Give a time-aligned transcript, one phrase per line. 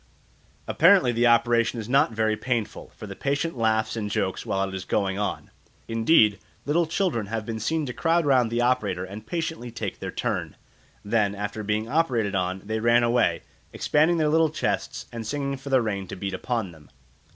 [0.67, 4.73] Apparently the operation is not very painful, for the patient laughs and jokes while it
[4.73, 5.51] is going on.
[5.87, 10.09] Indeed, little children have been seen to crowd round the operator and patiently take their
[10.09, 10.55] turn;
[11.05, 13.43] then after being operated on, they ran away,
[13.73, 16.89] expanding their little chests and singing for the rain to beat upon them.